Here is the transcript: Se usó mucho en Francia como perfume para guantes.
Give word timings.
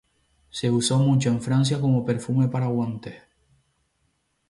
Se 0.49 0.71
usó 0.71 0.97
mucho 0.97 1.29
en 1.29 1.43
Francia 1.43 1.79
como 1.79 2.03
perfume 2.03 2.47
para 2.47 2.65
guantes. 2.65 3.21